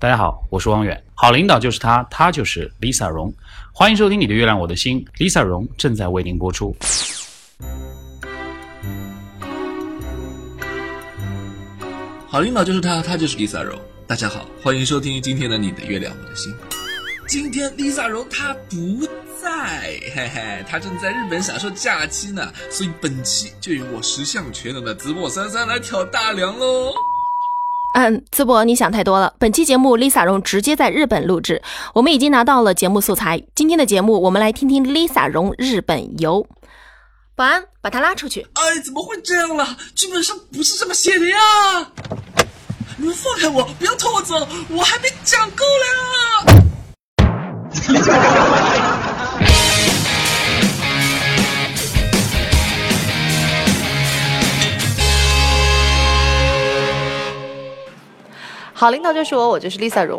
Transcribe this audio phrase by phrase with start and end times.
[0.00, 0.98] 大家好，我是汪远。
[1.14, 3.30] 好领导就是他，他就是 Lisa 荣。
[3.70, 6.74] 欢迎收听《你的月亮我的心》，Lisa 荣正在为您播出。
[12.26, 13.78] 好领导就是他，他就是 Lisa 荣。
[14.06, 16.50] 大家好，欢迎收听今天的《你的月亮我的心》。
[17.28, 19.06] 今天 Lisa 荣她不
[19.42, 26.90] 在，嘿嘿，她正在日本享受假期呢，所以本期就由我十项全能的淄博三三来挑大梁喽。
[27.94, 29.34] 嗯，淄博，你想太多了。
[29.38, 31.60] 本期节目，Lisa 荣直接在日本录制，
[31.92, 33.42] 我们已经拿到了节目素材。
[33.54, 36.46] 今天的节目，我们来听听 Lisa 荣日本游。
[37.34, 38.46] 保安，把他拉出去。
[38.52, 39.76] 哎，怎么会这样了？
[39.94, 41.36] 剧本上不是这么写的呀！
[42.96, 46.60] 你们放开我，不要拖我走，我还没讲够呢！
[58.80, 60.18] 好领导就是我，我就是 Lisa 荣，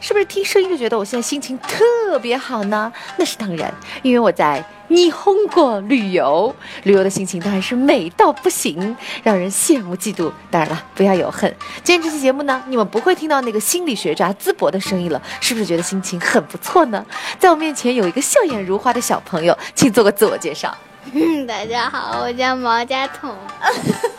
[0.00, 2.90] 是不是听声音就觉得我现在心情特别好呢？
[3.18, 10.32] 那是当然，因为我在霓虹国旅游，旅游的心情当然是美到不行，让人羡慕嫉妒。
[10.50, 11.54] 当然了，不要有恨。
[11.84, 17.04] 今天这期节目呢，你们不会听到那个心理学家淄博的声音了，是不是觉得心情很不错呢？
[17.38, 20.74] 在我面前有一个笑颜如花的小朋友，请做个自我介绍。
[21.12, 23.36] 嗯，大家好，我叫毛家彤。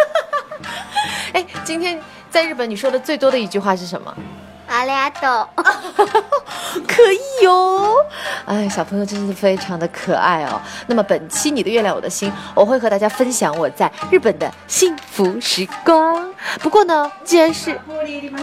[1.33, 1.99] 哎，今天。
[2.29, 4.13] 在日本，你说的最多的一句话是什么？
[4.67, 5.49] 阿里阿多，
[6.87, 7.95] 可以哟。
[8.45, 10.61] 哎，小朋友真是非常的可爱哦。
[10.85, 16.31] 那么本期你的月亮我的心，我会和大家分享我在日本的幸福时光。
[16.59, 18.39] 不过呢，既然是玻璃吗？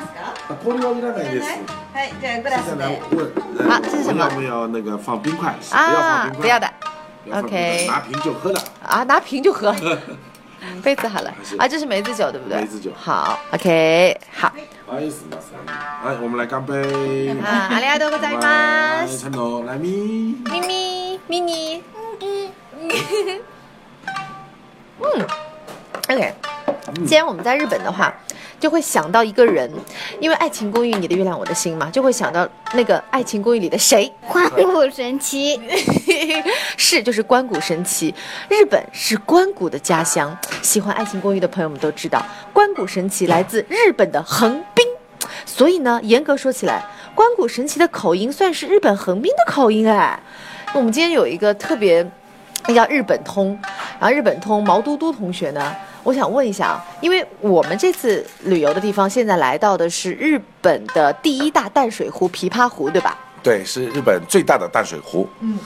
[0.65, 1.61] 玻璃我不来
[1.95, 2.59] 哎，这过来。
[3.71, 4.25] 好，这是什么？
[4.25, 5.55] 要不要那个放冰块？
[5.71, 6.69] 啊，不要的。
[7.33, 7.87] OK。
[7.89, 8.61] 拿瓶就喝了。
[8.85, 9.73] 啊，拿瓶就喝。
[10.84, 12.62] 杯子好了啊，这是梅子酒对不对？
[12.62, 14.52] 梅子酒好，OK，好。
[14.86, 15.24] 不好意思，
[15.66, 17.30] 来，我们来干杯。
[17.42, 19.08] 啊，阿里阿多ございます。
[19.08, 19.32] 来，陈
[19.66, 21.82] 来咪咪咪咪咪。
[25.00, 25.26] 嗯，
[26.10, 26.34] OK。
[27.08, 28.14] 既然我们在日本的话。
[28.59, 29.71] 就会想到一个人，
[30.21, 34.11] 因为《爱情公寓》你的月亮我的心嘛，就会想到那个《爱情公寓》里的谁？
[34.27, 35.61] 关谷神奇，
[36.77, 38.15] 是就是关谷神奇。
[38.49, 44.87] 日本是关谷的家乡，喜欢《爱情公寓》的朋友们都知道，关谷神奇来自日本的横滨，
[45.45, 46.83] 所以呢，严格说起来，
[47.15, 50.19] 关谷神奇的口音算是日本横滨的口音哎。
[50.75, 52.05] 我们今天有一个特别，
[52.67, 53.59] 那叫日本通，
[54.01, 55.77] 然后日本通毛嘟嘟同学呢。
[56.07, 63.19] 我想问一下啊，因为我们这次旅游的地方，现在来到的是日本的第一大淡水湖——琵琶湖，对吧？
[63.43, 65.29] 对，是日本最大的淡水湖。
[65.41, 65.59] 嗯，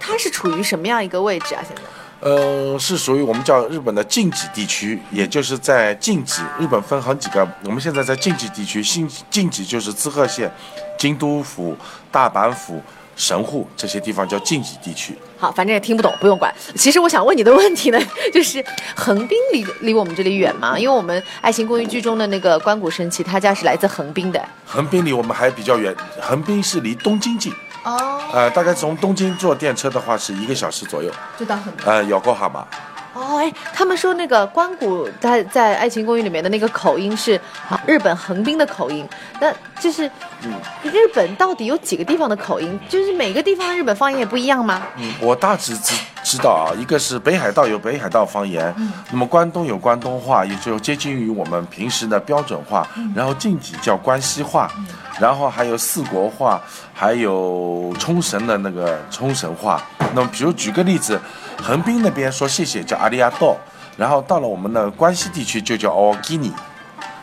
[0.00, 1.62] 它是处于什么样一个位置啊？
[1.64, 1.82] 现在？
[2.18, 6.42] 呃，是属于我们叫日本的近畿地区，也就是在近畿。
[6.58, 10.52] 日本分好几个，我们现在在近畿地区，近近畿就是滋贺县、
[10.98, 11.76] 京都府、
[12.10, 12.82] 大阪府。
[13.16, 15.16] 神户这些地方叫禁忌地区。
[15.38, 16.54] 好，反正也听不懂，不用管。
[16.74, 17.98] 其实我想问你的问题呢，
[18.32, 20.78] 就是横滨离离我们这里远吗？
[20.78, 24.42] 因为我们《爱情公寓》剧中的那个关谷神奇，他家是来自横滨的。
[24.66, 27.52] 横滨离我们还比较远，横滨是离东京近。
[27.84, 28.20] 哦。
[28.32, 31.10] 呃，大概从东京坐电车的话是一个小时左右。
[31.38, 31.86] 就到横滨。
[31.86, 32.66] 呃，咬过好吗？
[33.12, 37.40] 哦，哎，他们说那个关谷在在《爱情公寓》里面的那个口音是
[37.86, 39.08] 日本横滨的口音，
[39.40, 40.08] 那就是，
[40.42, 40.52] 嗯，
[40.84, 42.78] 日本到底有几个地方的口音？
[42.88, 44.82] 就是每个地方的日本方言也不一样吗？
[44.96, 54.70] 嗯，我大致知知道啊，一个是北海道有北海道方言，嗯，那么关东有关东话，也就接近于我们平时的标准话，然后晋级叫关西话，
[55.18, 56.60] 然后还有四国话，
[56.94, 59.82] 还有冲绳的那个冲绳话。
[60.14, 61.20] 那么，比如举个例子。
[61.62, 63.56] 横滨那边说谢谢叫阿里亚多，
[63.96, 66.52] 然后到了我们的关西地区就叫奥基尼。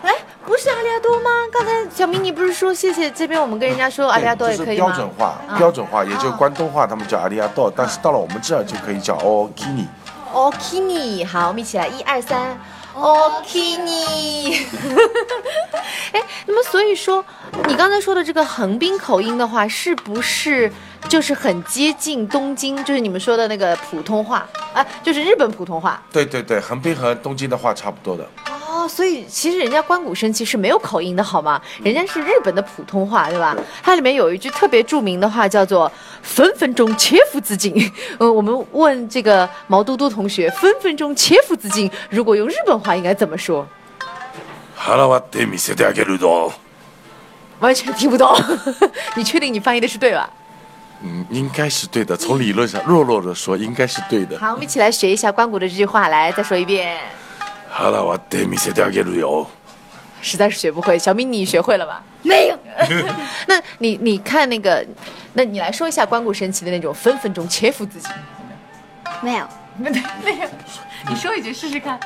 [0.04, 0.14] 哎，
[0.46, 1.30] 不是阿里亚多吗？
[1.52, 3.12] 刚才小明你不是说谢谢？
[3.12, 4.86] 这边我们跟人家说阿里亚多也可以吗？
[4.86, 9.88] 标准化，标准化，也就关东话他们叫阿里亚多，但是到了我们这儿就可以叫奥基尼。
[10.34, 12.58] 奥基尼，好，我们一起来，一二三，
[12.96, 14.66] 奥基尼。
[16.14, 17.24] 哎，那么所以说，
[17.68, 20.72] 你刚才说的这个横滨口音的话，是不是？
[21.08, 26.02] 就是很接近东京，就是你们说的那个普通话啊，就是日本普通话。
[26.12, 28.28] 对对对，横滨和东京的话差不多的。
[28.68, 31.62] 哦，所以其实人家关谷神奇是没有口音的，好吗？
[31.82, 33.56] 人家是日本的普通话，对吧？
[33.82, 35.90] 它里面有一句特别著名的话，叫做
[36.22, 37.74] “分分钟切腹自尽”。
[38.20, 43.66] 呃，我们问这个毛嘟嘟同学，“分分钟切腹自尽”如果用日本话应该怎么说？
[47.60, 48.38] 完全听不懂。
[49.16, 50.30] 你确定你翻译的是对吧？
[51.03, 52.17] 嗯，应该是对的。
[52.17, 54.39] 从理论上，弱弱的说，应该是对的。
[54.39, 56.99] 好，我们一起来学一下关谷的这句话，来，再说一遍。
[57.69, 59.47] 好了，我得見せてあげるよ。
[60.21, 60.97] 实在是学不会。
[60.97, 62.03] 小明，你学会了吧？
[62.23, 62.59] 没有，
[63.49, 64.87] 那你你看那个，
[65.33, 68.11] 那你来说一下关谷神奇的那种分分钟切腹自尽。
[69.21, 69.91] 没有，没
[70.23, 70.49] 没有，
[71.09, 71.99] 你说一句试试看。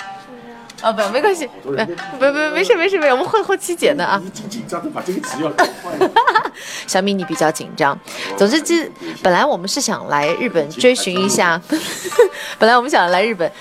[0.82, 1.76] 啊不，没关系，不不
[2.18, 4.20] 不，没事没事没事，我们后后期剪的啊。
[4.24, 6.12] 你挺紧张的，把这个词要搞坏了。
[6.88, 7.98] 小米你比较紧张。
[8.38, 8.90] 总之，这
[9.22, 11.62] 本来我们是想来日本追寻一下，
[12.60, 13.52] 本来我们想来日本。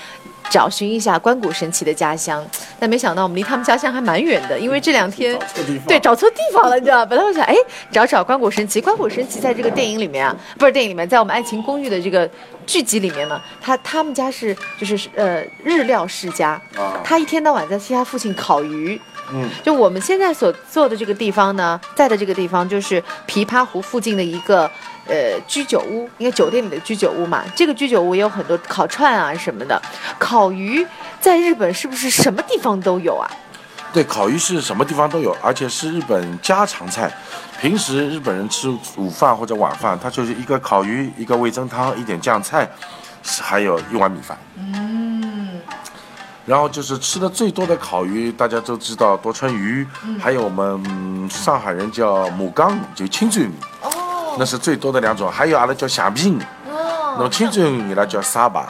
[0.51, 2.45] 找寻一下关谷神奇的家乡，
[2.77, 5.87] 但没想到我们离他们家乡还蛮远的，因为这两天找错地方。
[5.87, 7.05] 对找错地方了，你知道吧？
[7.05, 7.55] 本来我想哎
[7.89, 12.29] 找找关谷神奇，关谷神奇在这个电影里面啊，不是电影里面，在我们爱情公寓的这个
[12.67, 16.99] 剧集里面呢，他他们家是就是呃日料世家，啊。
[17.01, 18.99] 他一天到晚在替他父亲烤鱼，
[19.33, 24.69] 嗯，就我们现在所坐的这个地方呢，在的这个地方就是琵琶湖附近的一个
[25.07, 27.43] 呃居酒屋，应该酒店里的居酒屋嘛。
[27.55, 29.81] 这个居酒屋也有很多烤串啊什么的，
[30.19, 30.85] 烤鱼
[31.19, 33.29] 在日本是不是什么地方都有啊？
[33.93, 37.11] 对，烤鱼是什么地方都有，而且是日本家常菜。
[37.59, 42.67] 平时日本人吃午饭或者晚饭，它就是一个烤鱼，一个味增汤，一点酱菜，
[43.41, 44.37] 还有一碗米饭。
[44.57, 45.61] 嗯。
[46.43, 49.85] 然后就是吃的最多的烤鱼，大家都知道多春鱼，
[50.19, 53.80] 还有我们嗯上海人叫母缸，就清醉鱼，哦
[54.37, 55.31] 那是最多的两种。
[55.31, 56.39] 还有阿拉叫虾饼，
[56.69, 58.67] 哦那么清醉鱼伊拉叫沙巴，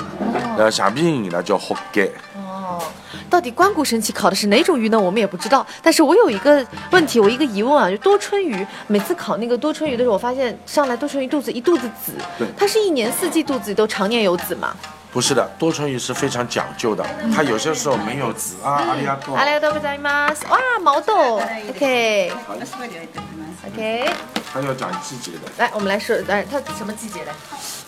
[0.57, 2.05] 呃虾饼伊拉叫活该。
[2.35, 2.81] 哦，
[3.29, 4.99] 到底关谷神奇烤的是哪种鱼呢？
[4.99, 5.65] 我们也不知道。
[5.81, 14.75] 但是我有一个问题，我一个疑问啊，就多春鱼，每次烤那个多春鱼的时候，我发现上来多春鱼肚子一肚子籽对，它是一年四季肚子里都常年有籽吗？
[15.12, 17.02] 不是的，多春鱼是非常讲究的，
[17.34, 19.34] 它有些时候没有籽啊，阿里亚多。
[19.34, 20.46] ありがとうございます。
[20.50, 21.40] 哇，毛豆，
[21.70, 22.32] OK OK，
[24.52, 25.50] 它要讲季节的。
[25.56, 27.32] 来，我们来说，来，它什么季节的？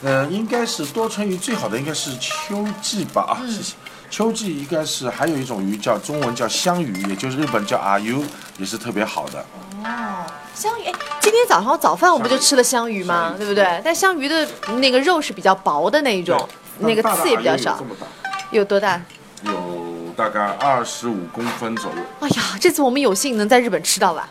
[0.02, 3.74] 嗯，应该是多春鱼最好的应该是秋季吧啊，谢谢。
[4.10, 8.24] 秋季应该是还有一种鱼叫中文叫香鱼，也就是日本叫阿 u，
[8.56, 9.44] 也是特别好的。
[9.84, 10.24] 哦，
[10.54, 13.82] 香鱼，哎，今天早上早饭我们就吃了香鱼嘛，对不对？
[13.84, 16.48] 但香鱼的那个肉是比较薄的那一种，
[16.79, 17.85] 那个刺也比较少这。
[17.85, 18.07] 么大，
[18.51, 19.01] 有多大？
[19.43, 21.97] 有大概二十五公分左右。
[22.21, 24.29] 哎呀，这次我们有幸能在日本吃到吧？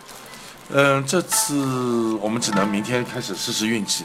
[0.70, 4.04] 嗯，这次我们只能明天开始试试运气。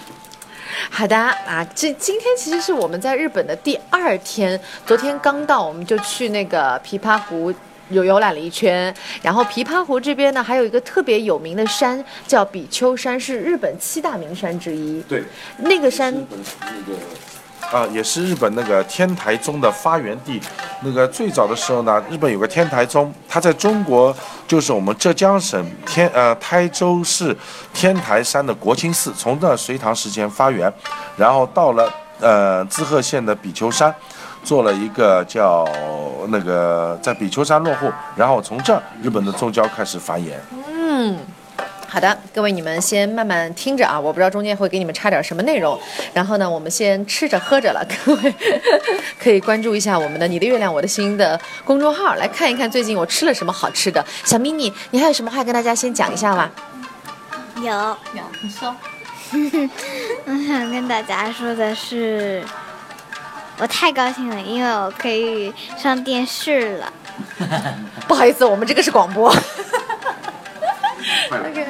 [0.90, 7.52] 好的啊，这今天其实是我们在日本的第二天，昨天刚到，我们就去那个琵琶湖。
[7.90, 15.02] 游游览了一圈，然后琵琶湖这边呢，还有一个特别有名的山叫比丘山，是日本七大名山之一。
[15.02, 15.22] 对，
[15.58, 16.98] 那个山那个
[17.72, 20.40] 啊，也是日本那个天台宗的发源地。
[20.82, 24.14] 那个最早的时候呢，日本有个天台宗，它在中国
[24.46, 27.36] 就是我们浙江省天呃台州市
[27.72, 30.72] 天台山的国清寺，从那隋唐时间发源，
[31.16, 33.94] 然后到了呃滋贺县的比丘山。
[34.44, 35.66] 做了一个叫
[36.28, 40.34] 那个在比丘山落户，然后从这儿日本的宗教开始繁衍。
[40.68, 41.18] 嗯，
[41.94, 45.78] 好的，各位你们先慢慢听着啊，我不知道中间会给你们插点什么内容。
[46.12, 48.34] 然后呢，我们先吃着喝着了，各位
[49.16, 54.04] 可以关注一下我们的“你的月亮我的心”的公众号，来看一看最近我吃了什么好吃的。
[54.24, 56.50] 小咪你，你还有什么话跟大家先讲一下吗？
[57.58, 58.74] 有，有，你说。
[60.24, 62.42] 我想跟大家说的是，
[63.58, 66.92] 我太高兴了，因为我可以上电视了。
[68.08, 69.32] 不好意思，我们这个是广播。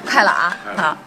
[0.04, 0.56] 快了啊！
[0.76, 0.98] 好。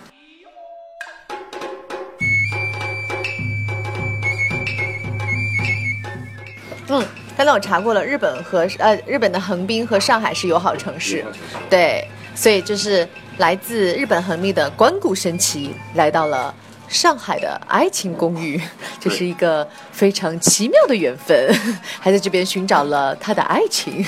[6.90, 11.26] 嗯，刚才我查过了，日本和呃日本的横滨和上海是友好城市，
[11.70, 13.08] 对，所以就是
[13.40, 16.54] 来自日本横滨的关谷神奇来到了
[16.88, 18.62] 上海的爱情公寓，
[19.00, 21.54] 这是一个非常奇妙的缘分，
[22.00, 24.06] 还在这边寻找了他的爱情，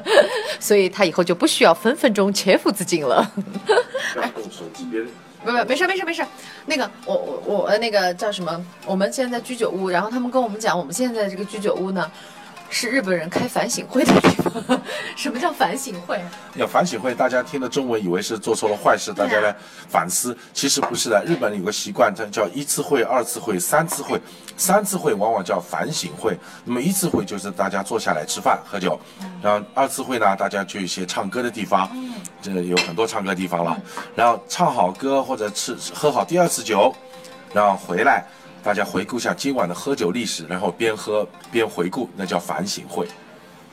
[0.60, 3.30] 所以他以后就不需要分分钟切腹自尽了。
[4.50, 5.04] 手机边
[5.44, 6.24] 不不，没事没事没事。
[6.66, 8.64] 那个，我我我呃那个叫什么？
[8.86, 12.10] 我们现在在居酒屋，然后他们跟我们讲，我们现在这个居酒屋呢，
[12.70, 14.80] 是日本人开反省会的地方。
[15.16, 16.20] 什么叫反省会？
[16.54, 19.54] 要反省会，大家听了中文以为是做错了坏事，大家来
[19.88, 20.36] 反思。
[20.52, 24.20] 其实不是的，日本人有个习惯，它叫一次会、二次会、三次会。
[24.56, 28.98] 三次会往往叫反省会，那么一次会就是大家坐下来吃饭喝酒，
[29.42, 31.90] 然后二次会呢，大家去一些唱歌的地方，
[32.40, 33.76] 这有很多唱歌地方了。
[34.14, 36.94] 然后唱好歌或者吃喝好第二次酒，
[37.52, 38.24] 然后回来。
[38.64, 43.06] 大家回顾一下今晚的喝酒历史，然后边喝边回顾，那叫反省会。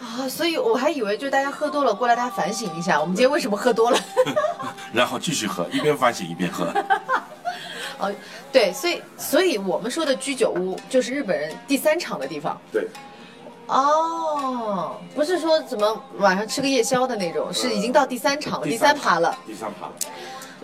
[0.02, 3.98] 啊，所以我还以为就是大家喝多了过来，大家反省一下，我们今天为什么喝多了？
[4.92, 6.66] 然后继续喝，一边反省一边喝。
[8.00, 8.12] 哦，
[8.52, 12.60] 对，所以所以我们说的居酒屋就是日本人第三场的地方。
[12.70, 12.86] 对，
[13.68, 19.38] 哦，不是说怎么晚上吃个夜宵的那种，是已经到第三场了，第三趴了。
[19.48, 19.94] 第三趴了。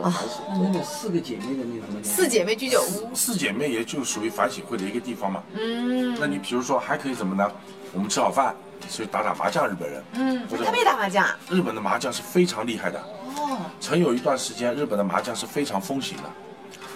[0.03, 0.13] 啊
[0.49, 2.03] 那那个四个姐妹的那什么？
[2.03, 5.43] 四姐妹居酒屋，四姐妹也就属于反省会的一个地方嘛。
[5.53, 7.51] 嗯那你比如说还可以怎么呢？
[7.93, 8.55] 我们吃好饭
[8.89, 10.03] 去打打麻将，日本人。
[10.13, 11.37] 嗯，他们也打麻将啊。
[11.49, 12.99] 日本的麻将是非常厉害的。
[13.37, 16.23] 哦，曾有一段时间，日本的麻将是非常风行的。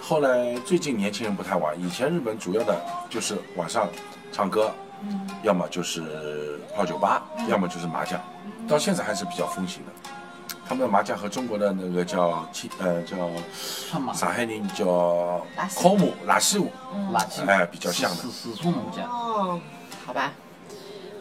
[0.02, 2.80] 后来最近年轻人不太玩，以前日本主要的
[3.10, 3.88] 就是晚上
[4.32, 4.72] 唱歌，
[5.04, 8.22] 嗯要么就是泡酒吧，要么就是麻将，
[8.68, 9.92] 到现在还是比较风行的。
[10.72, 13.18] 他们的麻将和中国的那个叫七呃叫
[14.14, 16.72] 上海人叫拉西科目拉西舞，
[17.12, 19.06] 垃圾，哎比较像的四四川麻将。
[19.06, 19.60] 哦，
[20.06, 20.32] 好吧，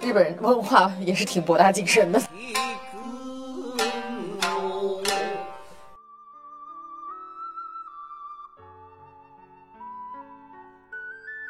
[0.00, 2.22] 日本人文化也是挺博大精深的。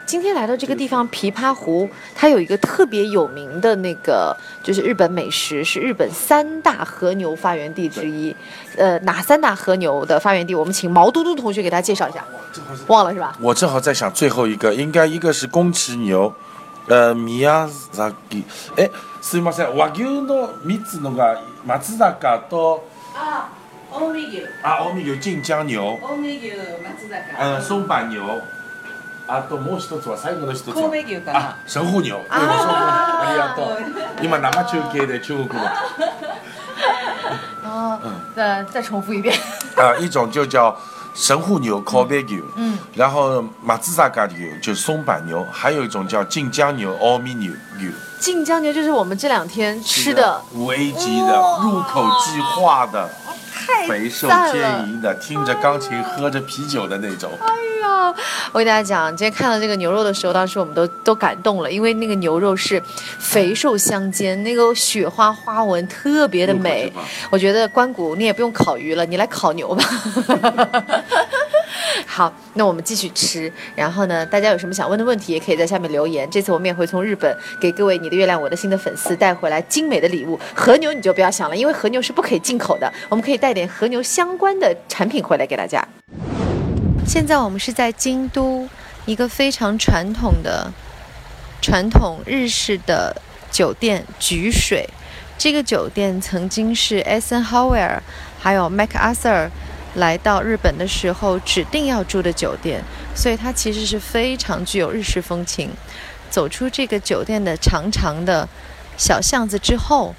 [0.09, 8.35] 今天来到这个地方琵琶湖，它有一个特别有名的那个，就是日本美食，是日本三大和牛发源地之一。
[8.77, 10.53] 呃，哪三大和牛的发源地？
[10.53, 12.23] 我们请毛嘟嘟同学给大家介绍一下。
[12.85, 13.35] 忘了是吧？
[13.41, 16.31] 我正好在想最后一个，应该一个是宫崎牛，
[16.87, 18.43] 呃，宮崎。
[18.77, 18.91] え、
[19.23, 19.75] すみません。
[19.75, 22.83] 和牛の三つのが松坂と
[23.15, 23.49] あ、
[23.91, 26.51] 近江牛、啊，近江牛、晋江牛、近江牛、
[26.99, 28.21] 松坂、呃，松板牛。
[29.29, 32.09] あともう一つは最後の一つは神戸牛かなあ、神户牛。
[32.11, 32.85] 对，我说过了，
[33.21, 33.77] ありがとう。
[34.21, 35.55] 今生中継で中国語。
[37.63, 37.99] 哦，
[38.35, 39.35] 再再重复一遍。
[39.75, 40.77] 啊，一种就叫
[41.15, 47.89] 神户牛 Kobe 牛，嗯，然后马自萨嘎牛就是松板牛，还有一种叫晋江牛 o m i 牛牛，
[48.19, 53.09] 晋江牛就是我们这两天吃的，五 A 级的入口即化的，
[53.88, 57.30] 肥瘦兼营的，听着钢琴喝着啤酒的那种。
[57.40, 57.46] 哎
[57.82, 58.14] 呀，
[58.52, 62.82] 我跟大家讲，今天看到这个牛肉的时候，当时我们都都感动了，因为那个牛肉是
[63.18, 66.92] 肥瘦相间，那个雪花花纹特别的美。
[67.30, 69.84] 我觉得关谷你也不用烤鱼了，你来烤牛吧。
[72.06, 73.52] 好，那我们继续吃。
[73.74, 76.28] 然后呢，大家有什么想问的问题，也可以在下面留言。
[76.30, 80.38] 这次我们也会从日本给各位你的月亮我的心的粉丝带回来精美的礼物。
[80.54, 85.86] 和牛你就不要想了，因为和牛是不可以进口的，我们可以带点和牛相关的产品回来给大家。
[87.06, 88.68] 现在我们是在京都
[89.06, 90.70] 一个非常传统的、
[91.60, 93.14] 传统日式的
[93.50, 94.88] 酒店菊水。
[95.36, 97.98] 这个酒店曾经是 Eisenhower
[98.38, 99.48] 还有 MacArthur
[99.94, 102.82] 来到日本的时候指定要住的酒店，
[103.14, 105.70] 所以它其实是非常具有日式风情。
[106.30, 108.48] 走出这个酒店的长长的
[108.96, 110.14] 小巷子之后，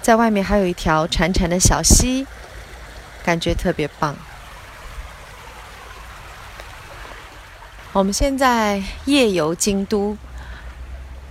[0.00, 2.26] 在外面还有一条潺潺的小溪，
[3.22, 4.16] 感觉特别棒。
[7.92, 10.16] 我们现在夜游京都，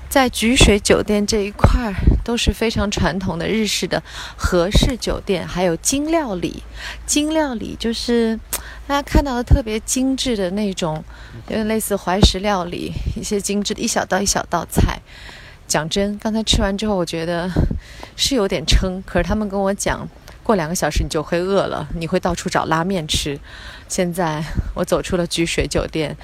[0.09, 4.01] 在菊水酒店这一块儿都是非常传统的日式的
[4.35, 6.63] 和式酒店，还有精料理。
[7.05, 8.39] 精料理就是
[8.87, 11.03] 大家看到的特别精致的那种，
[11.47, 14.99] 有点类似怀石料理，一些精致的一小道一小道菜。
[15.67, 17.47] 讲真，刚才吃完之后，我觉得
[18.15, 20.09] 是有点撑，可是他们跟我讲。
[20.41, 23.39] 过两个小时你就会饿了，你会到处找拉面吃。
[23.87, 26.17] 现在我走出了菊水酒店，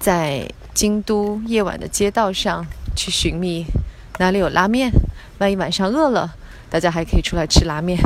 [0.00, 3.66] 在京都夜晚的街道上去寻觅
[4.18, 4.90] 哪里有拉面。
[5.38, 6.34] 万一晚上饿了，
[6.70, 7.98] 大家还可以出来吃拉面。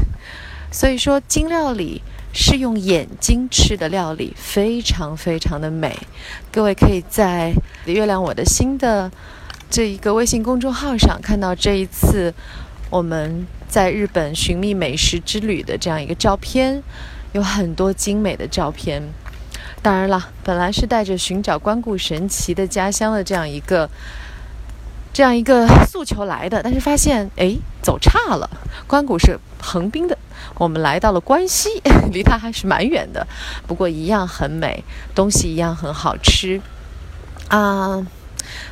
[0.72, 2.02] 所以说，京料理
[2.32, 5.96] 是用眼睛吃的料理，非常非常的美。
[6.50, 7.52] 各位可以在
[7.86, 9.10] “月亮我的心”的
[9.70, 12.32] 这一个微信公众号上看到这一次
[12.90, 16.82] 我们在日本寻觅美食之旅的这样一个照片，
[17.32, 19.02] 有很多精美的照片。
[19.82, 23.88] 当然了，本来是带着寻找关谷神奇的家乡的这样一个
[25.16, 28.50] 这样一个诉求来的，但是发现哎走岔了。
[28.86, 30.18] 关谷是横滨的，
[30.56, 31.70] 我们来到了关西，
[32.12, 33.26] 离它还是蛮远的，
[33.66, 36.60] 不过一样很美，东西一样很好吃
[37.48, 38.06] 啊。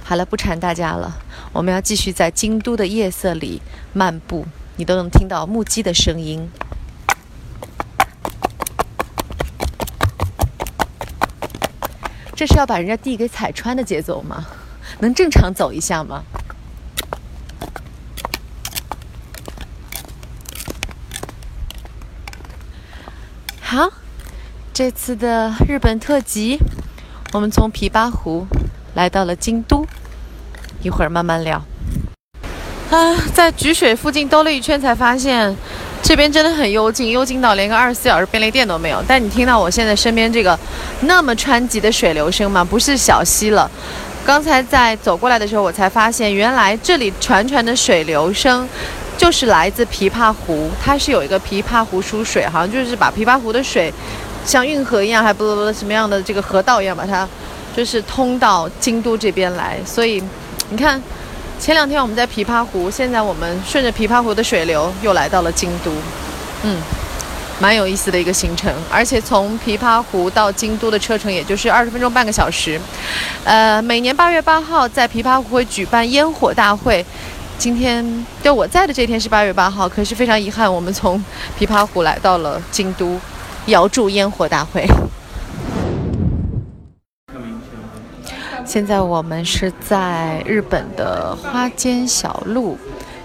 [0.05, 1.17] 好了，不缠大家了，
[1.55, 3.63] 我们要继续在京都的夜色里
[3.95, 4.47] 漫步，
[4.77, 6.51] 你都能听到木屐的声音。
[12.37, 14.45] 这是要把人家地给踩穿的节奏吗？
[15.01, 16.23] 能正常走一下吗？
[23.61, 23.91] 好，
[24.73, 26.59] 这次的日本特辑，
[27.33, 28.47] 我们从琵琶湖
[28.95, 29.85] 来到了京都，
[30.81, 31.65] 一会儿慢慢聊。
[32.91, 35.57] 啊，在菊水附近兜了一圈，才发现
[36.01, 39.03] 这边真的很幽静，幽静到连个二十四小时便利店都没有。
[39.09, 40.57] 但你听到我现在身边这个
[41.01, 42.63] 那么湍急的水流声吗？
[42.63, 43.69] 不是小溪了，
[44.25, 48.67] 刚才在走过来的时候，我才发现，原来这里潺潺的水流声，
[49.19, 50.71] 就是来自琵琶湖。
[50.83, 53.93] 它是有一个琵琶湖输水，好像就是把琵琶湖的水，
[54.47, 57.29] 像运河一样，还不不不什么样的这个河道一样，把它
[57.77, 59.79] 就是通到京都这边来。
[59.85, 60.23] 所以，
[60.71, 61.01] 你看，
[61.61, 65.91] 前两天我们在琵琶湖，现在我们顺着琵琶湖的水流又来到了京都。
[66.63, 66.79] 嗯。
[67.65, 72.79] 蛮有意思的一个行程，而且从琵琶湖到京都的车程也就是二十分钟半个小时。
[73.43, 77.03] 呃，每年八月八号在琵琶湖会举办烟火大会，
[77.57, 78.05] 今天
[78.43, 81.19] 就我在的这天是八月八号，可是非常遗憾，我们从
[81.59, 83.19] 琵琶湖来到了京都，
[83.65, 84.87] 遥祝烟火大会。
[88.67, 92.77] 现在我们是在日本的花间小路。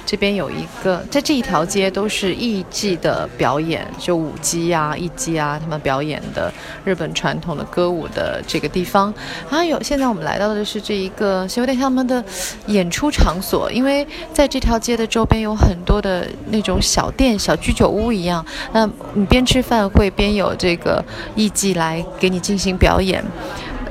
[0.10, 6.52] 这边有一个，在这一条街都是艺伎的表演，就舞姬啊、艺伎啊，他们表演的
[6.84, 9.14] 日本传统的歌舞的这个地方。
[9.48, 12.26] 还有，现在我们来到的是这一个，有点像他们的
[12.66, 18.44] 演出场所，因为在这条街的周边有很多的那种小店、小居酒屋一样。
[18.74, 23.24] 那你边吃饭会边有这个艺伎来给你进行表演。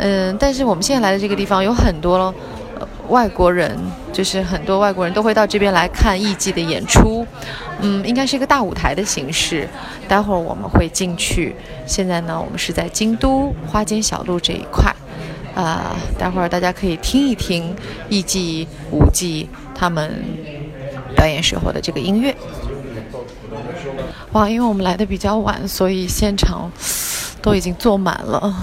[0.01, 2.35] 嗯，但是我们现在来的这个地方有很多。
[3.09, 3.77] 外国人
[4.13, 7.27] 就是很多外国人都会到这边来看艺伎的演出，
[7.81, 9.69] 嗯，应该是一个大舞台的形式。
[10.07, 11.55] 待会儿我们会进去。
[11.87, 14.95] 现在呢，我们是在京都花间小路这一块，
[15.55, 17.75] 啊，待会儿大家可以听一听
[18.09, 20.23] 艺伎舞伎他们
[21.17, 22.35] 表演时候的这个音乐。
[24.33, 26.71] 哇，因为我们来的比较晚，所以现场
[27.41, 28.55] 都已经坐满了。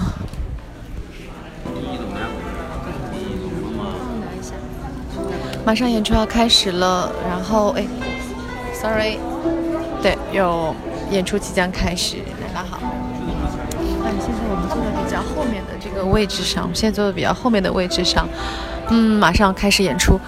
[5.66, 7.84] 马上演出要开始了，然后哎
[8.72, 9.18] ，sorry，
[10.00, 10.72] 对，有
[11.10, 12.18] 演出即将开始，
[12.54, 12.78] 大家好。
[14.04, 18.28] 哎，现在我们坐在比较后面的这个位置上，我们现在坐在比较后面的位置上，
[18.90, 20.20] 嗯，马上开始演出。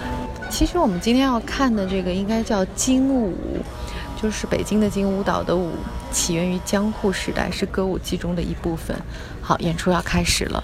[0.49, 3.33] 其实我们今天要看的这个应该叫京舞，
[4.21, 5.71] 就是北京的京舞蹈的舞，
[6.11, 8.93] 起源于江户时代，是歌舞伎中的一部分。
[9.41, 10.61] 好，演出要开始了，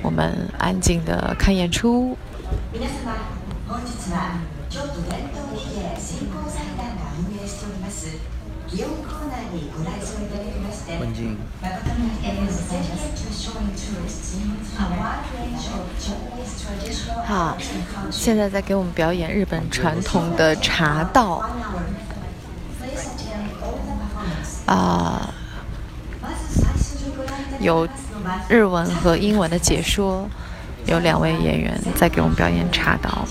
[0.00, 2.16] 我们安静的看演出。
[3.67, 8.07] 本日は京都伝統技芸振興財団が運営しております
[8.69, 13.09] 祇園コーナーにご来場いただきまして誠にありがとうございます
[17.27, 17.55] 好，
[18.11, 21.41] 现在在给我们表演日本传统的茶道
[24.65, 25.33] 啊，
[27.59, 27.87] 有
[28.47, 30.29] 日文和英文的解说，
[30.86, 33.26] 有两位演员在给我们表演茶道。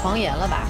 [0.00, 0.60] 狂言了吧？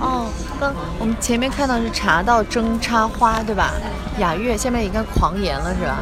[0.00, 3.72] 哦，刚我们前面看到是茶道争插花，对吧？
[4.18, 5.98] 雅乐下面应该狂言了，是吧？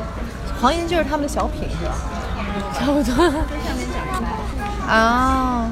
[0.59, 1.95] 狂言就是他们的小品，是吧？
[2.79, 3.33] 差不多。
[4.89, 5.71] 啊，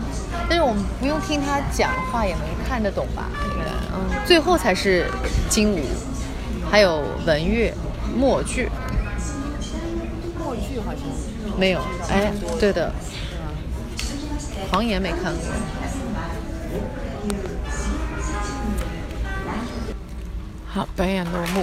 [0.48, 3.28] 但是我们不用听他讲话也能看得懂吧？
[3.52, 5.06] 应该嗯，最后才是
[5.48, 5.80] 金舞，
[6.70, 7.72] 还有文乐、
[8.16, 8.68] 默剧。
[10.38, 11.02] 默剧好像。
[11.56, 11.80] 没有，
[12.10, 12.92] 哎，对的，
[14.70, 15.42] 狂言没看过。
[20.66, 21.62] 好，表演落幕。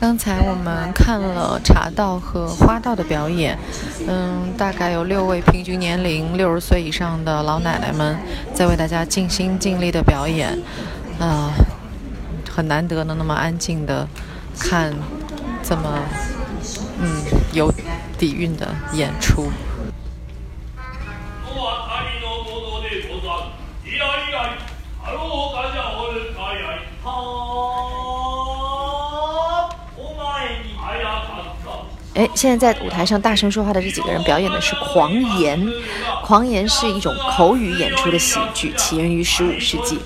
[0.00, 3.58] 刚才我们看了茶道和花道的表演，
[4.06, 8.16] 嗯，大概有六位平均年龄六十岁以上的老奶奶们
[8.54, 10.56] 在为大家尽心尽力的表演，
[11.18, 11.50] 啊，
[12.48, 14.06] 很难得能那么安静的
[14.56, 14.94] 看
[15.64, 15.98] 这么
[17.00, 17.10] 嗯
[17.52, 17.68] 有
[18.16, 19.50] 底蕴的演出。
[32.18, 35.72] 哎，现在在舞台上大声说话的这几个人表演的是狂言。
[36.24, 40.00] 狂言是一种口语演出的喜剧，起源于十五世纪。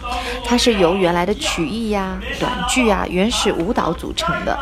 [0.45, 4.55] 它是由原来的曲艺呀、短剧啊、原始舞蹈组成的。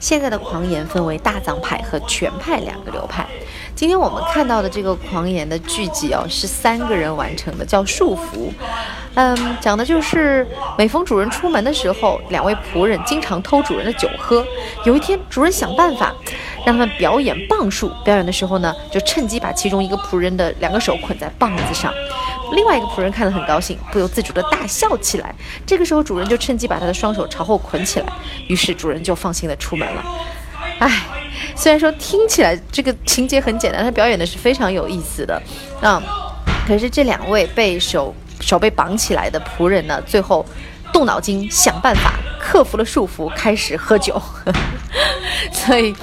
[0.00, 3.24] 现在的狂言分为大藏派和全派两个流派。
[3.76, 8.50] 今天我们看到的这个狂言的剧集哦，是三个人完成的，叫束缚。
[9.14, 14.44] 嗯，讲的就是每逢主人出门的时候，两位仆人经常偷主人的酒喝。
[14.84, 16.12] 有一天，主人想办法。
[16.66, 21.92] 让他们表演棒术，表演的时候呢，就趁机把其中一个仆人的两个手捆在棒子上。
[22.52, 25.34] 另外一个仆人看得很高兴，不由自主地大笑起来。
[25.64, 28.06] 这个时候，主人就趁机把他的双手朝后捆起来，
[28.48, 30.04] 于是主人就放心地出门了。
[30.80, 31.02] 唉，
[31.54, 35.40] 虽然说听起来这个情节很简单，他表演的是非常有意思的，
[35.80, 36.02] 啊、
[36.66, 40.44] 可是这两位被手手被绑起来的仆人呢，最后
[40.92, 44.20] 动脑筋想办法克服了束缚，开始喝酒，
[45.52, 45.94] 所以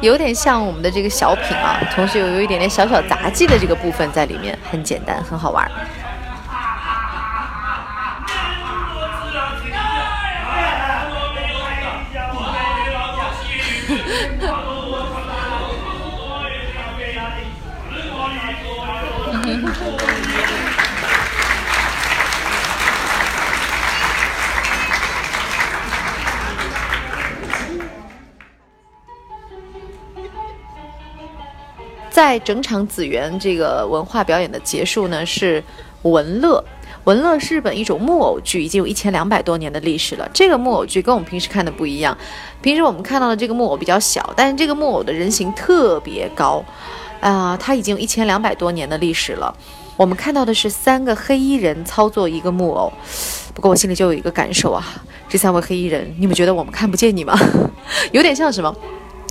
[0.00, 5.70] 有点像我们的这个小品啊，同时又有一点点小小杂技的这个部分在里面，很简单，很好玩
[32.20, 35.64] 在整场紫园这个文化表演的结束呢，是
[36.02, 36.62] 文乐。
[37.04, 40.28] 文乐是日本一种木偶剧，已经有一千两百多年的历史了。
[40.34, 42.14] 这个木偶剧跟我们平时看的不一样，
[42.60, 46.62] 平时我们看到的这个木偶比较小，但是这个木偶的人形特别高，
[47.20, 49.56] 啊、它已经有一千两百多年的历史了。
[49.96, 52.92] 我们看到的是三个黑衣人操作一个木偶，
[53.54, 54.86] 不过我心里就有一个感受啊，
[55.26, 57.34] 这三位黑衣人，你们觉得我们看不见你吗？
[58.12, 58.76] 有点像什么？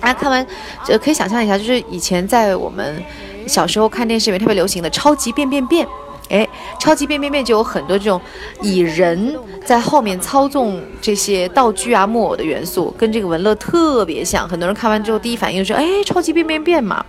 [0.00, 0.46] 大家看完，
[0.88, 3.02] 呃，可以想象一下，就是以前在我们
[3.46, 5.86] 小时候看电视里面特别流行的《超级变变变》。
[6.30, 8.20] 哎，超级变变变就有很多这种
[8.62, 14.48] 以人在后面操纵这些道具啊、木偶的元素，跟这个文乐特别像。
[14.48, 17.04] 很多人看完之后第一反应是：哎，超级变变变嘛！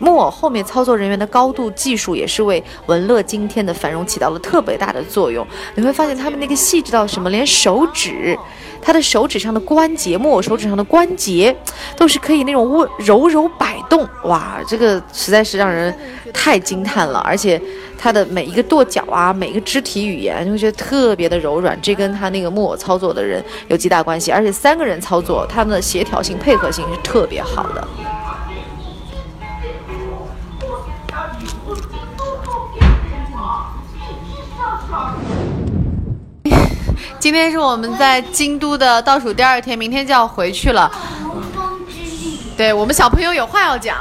[0.00, 5.46] 木偶后面操作人员的高度技术也是为文乐今天的繁荣起到了特别大的作用。
[5.76, 8.36] 你会发现他们那个细致到什么，连手指。
[8.82, 11.54] 他的手指上的关节，木偶手指上的关节，
[11.96, 15.94] 都是可以那种温柔柔摆动，哇，这个实在是让人
[16.32, 17.18] 太惊叹了。
[17.20, 17.60] 而且
[17.98, 24.32] 他的每一个跺脚啊，每一个肢体语言，就会觉得特别的柔软，这跟他那个木偶操作的人有极大关系。
[24.32, 27.88] 而且三个人操作，他们的协调性、配合性是特别好的。
[37.20, 40.90] 今天是我们在京都的倒数第二天，明天就要回去了。
[41.22, 43.98] 洪荒之力，对我们小朋友有话要讲，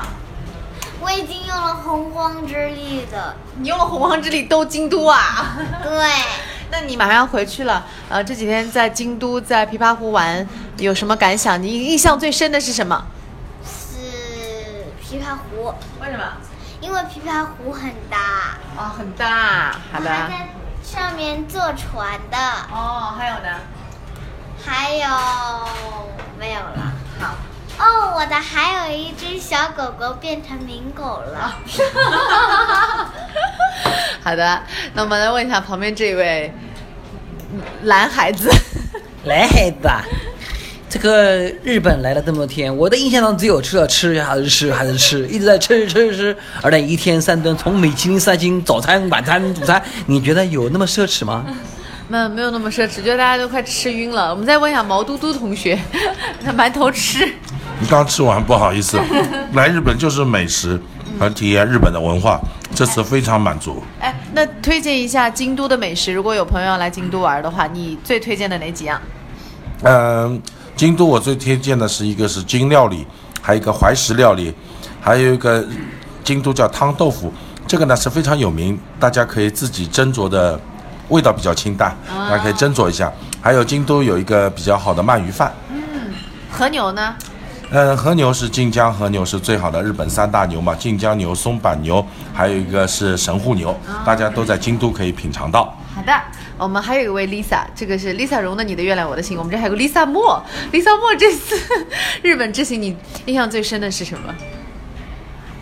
[1.02, 5.58] 我已经用了洪荒之力的，你用了洪荒之力兜京都啊？
[5.84, 6.12] 对，
[6.72, 11.62] 那你马上要回去了，呃，这几天在京都在琵琶湖玩，有什么感想？
[11.62, 13.04] 你印象最深的是什么？
[13.66, 13.98] 是
[15.04, 16.24] 琵琶湖，为什么？
[16.80, 19.76] 因为琵琶湖很大，哦，很大。
[19.92, 20.10] 好的。
[20.92, 22.38] 上面坐船的，
[22.72, 23.60] 哦，还有呢？
[24.66, 25.08] 还有
[26.40, 26.92] 没有了？
[27.20, 27.36] 好。
[27.78, 31.56] 哦，我的还有一只小狗狗变成名狗了。
[34.24, 34.64] 好的，
[34.96, 36.52] 那我们来问一下旁边这位
[37.54, 38.50] 嗯蓝孩子。
[39.26, 40.02] 男孩子啊，
[40.90, 51.46] 这个日本来了这么多天，我的印象当中只有吃了吃还是吃还是吃，一直在吃吃吃，而且一天三顿，从米其林三星早餐、晚餐、午餐，你觉得有那么奢侈吗？
[52.08, 54.32] 没有没有那么奢侈，觉得大家都快吃晕了。
[54.32, 55.78] 我们再问一下毛嘟嘟同学，
[56.44, 57.24] 他埋头吃。
[57.80, 59.00] 你刚吃完，不好意思，
[59.54, 60.82] 来日本就是美食
[61.20, 62.42] 和体验日本的文化，
[62.74, 63.84] 这次非常满足。
[64.00, 69.00] 哎，那推荐一下京都的美食，如果有朋友要来京都玩的话，你最推荐的哪几样？
[69.84, 70.42] 嗯，
[70.80, 73.06] 京都我最推荐的是一个是京料理，
[73.42, 74.54] 还有一个怀石料理，
[75.02, 75.62] 还有一个
[76.24, 77.34] 京都叫汤豆腐，
[77.68, 80.58] 这个呢是非常有名，大家可以自己斟酌的，
[81.10, 83.12] 味道比较清淡，大家可以斟酌一下。
[83.42, 86.14] 还有京都有一个比较好的鳗鱼饭，嗯
[86.50, 87.14] 和牛呢？
[87.72, 92.02] 嗯，和牛是晋江和牛是最好的，日本三大牛嘛，晋江牛、松板牛，
[92.34, 95.76] 还有一个是神户牛，大家都在京都可以品尝到。
[96.00, 96.14] 好的，
[96.58, 101.60] 我们还有一位 Lisa，这个是 Lisa 荣的《你的月亮我的心》，我们这还有个 Lisa 莫，Lisa 莫这次
[102.24, 104.34] 日本之行，你印象最深的是什么？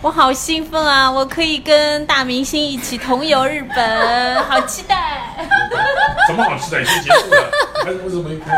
[0.00, 1.10] 我好兴奋啊！
[1.10, 5.34] 我可以跟大明星一起同游日本，好期待！
[6.28, 6.82] 怎么好期待？
[6.82, 7.50] 已经结束了，
[7.84, 8.52] 还为什么没开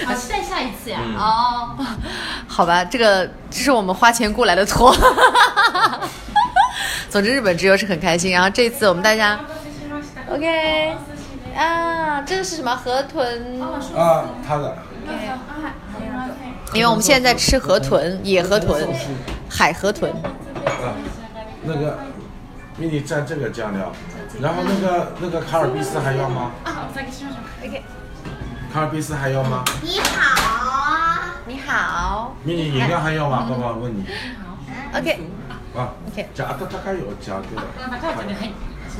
[0.00, 0.06] 始？
[0.06, 0.98] 好期待下一次呀！
[1.18, 1.76] 哦，
[2.48, 4.96] 好吧，这个这是我们花钱雇来的托。
[7.10, 8.32] 总之，日本之游是很开心。
[8.32, 9.38] 然后这次我们大家
[10.30, 10.96] ，OK，
[11.57, 13.61] 啊，这个是什么河豚？
[13.95, 14.77] 啊，他的。
[16.73, 18.87] 因为我们现在在吃河豚，野河豚，
[19.49, 20.11] 海河豚。
[20.11, 20.95] 啊，
[21.63, 21.99] 那个，
[22.79, 23.91] 给你蘸这个酱料，
[24.41, 26.51] 然后那个那个卡尔毕斯还要吗？
[27.63, 27.83] OK，
[28.73, 29.63] 卡尔毕斯还要吗？
[29.83, 33.45] 你好，你好迷你饮料还要吗？
[33.47, 34.05] 爸爸问你。
[34.95, 35.19] ，OK，
[35.75, 37.53] 啊 OK じゃあ温かいお茶で。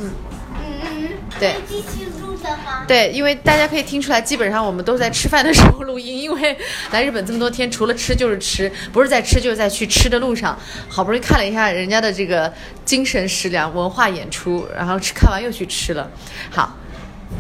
[0.01, 0.11] 嗯
[0.55, 1.09] 嗯嗯，
[1.39, 2.85] 对是继续录的吗？
[2.87, 6.57] 对，因为大家可以听出来，基本上我们都在吃饭的时候录音，因为
[6.91, 10.59] 来日本这么多天，除了吃就是吃，不是在吃就是在去吃的路上。
[10.89, 12.53] 好不容易看了一下人家的这个
[12.85, 16.11] 精神食粮文化演出，然后吃看完又去吃了。
[16.51, 16.75] 好，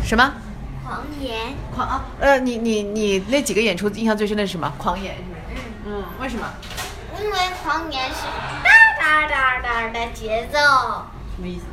[0.05, 0.35] 什么？
[0.85, 2.05] 狂言，狂啊！
[2.19, 4.73] 呃，你你你那几个演出印象最深的是什么？
[4.79, 5.67] 狂言是不是？
[5.87, 6.47] 嗯，为什么？
[7.21, 8.25] 因为狂言是
[8.65, 10.59] 哒哒哒哒的节奏，
[11.37, 11.65] 什么意思？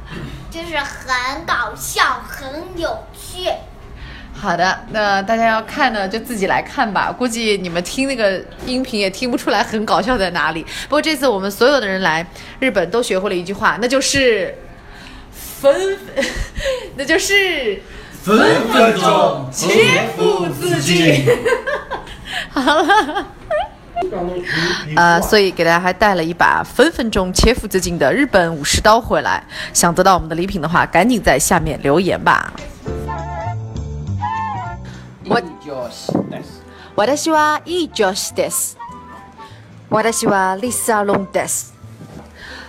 [0.56, 3.50] 就是很搞笑，很有趣。
[4.34, 7.12] 好的，那大家要看呢，就自己来看吧。
[7.12, 10.64] 估计你们听那个音频也听不出来很搞笑在哪里。
[10.84, 12.26] 不过这次我们所有的人来
[12.60, 14.58] 日本都学会了一句话，那就是
[15.60, 16.00] 分，
[16.96, 17.82] 那就是
[18.24, 21.28] 分分钟切腹自尽。
[22.50, 23.28] 好了。
[24.97, 29.45] 呃，所以给大家还带了一把分分钟切腹自尽的日本武士刀回来。
[29.75, 32.53] 想得到我们的礼品的话，赶紧在下面留言吧。
[36.97, 38.77] 我私はいい女子です。
[39.91, 41.73] 私はリサロンです。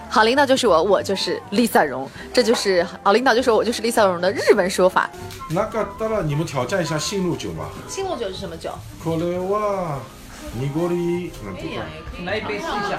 [0.09, 5.09] 好领导就是我，我就是 Lisa 荣，这就是好领导就是我，我就是 Lisa 荣的日文说法。
[5.49, 7.69] 那个当然，你们挑战一下信鹿酒吧。
[7.87, 8.71] 青露酒是什么酒？
[9.03, 9.99] これは
[10.54, 11.86] 濁りなんていうか。
[12.24, 12.98] 来一杯试一下。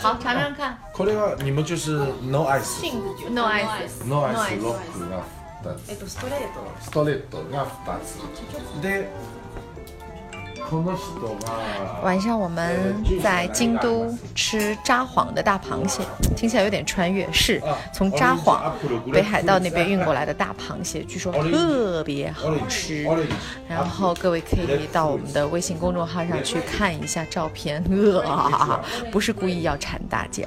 [0.00, 0.78] 好，尝尝看。
[0.92, 2.92] これは你们就是 no ice。
[3.30, 4.04] No ice。
[4.06, 5.24] no ice ロックが
[5.62, 5.90] 2つ。
[5.90, 6.60] えっとストレート。
[6.80, 8.82] ストレートが2つ。
[8.82, 9.10] で。
[12.02, 16.02] 晚上我们在京都吃札幌的大螃蟹，
[16.36, 18.72] 听起来有点穿越，是从札幌
[19.12, 23.06] 北海道那边运过来的大螃蟹，据说特别好吃。
[23.68, 28.80] 然后各位可以到我们的微信公众号上去看一下照片，呃，
[29.12, 30.44] 不是故意要馋大家。